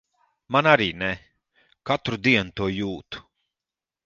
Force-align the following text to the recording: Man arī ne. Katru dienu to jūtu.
Man 0.55 0.69
arī 0.71 0.87
ne. 1.01 1.11
Katru 1.91 2.21
dienu 2.29 2.57
to 2.61 2.71
jūtu. 2.79 3.23